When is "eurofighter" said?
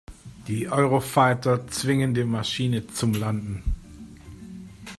0.67-1.67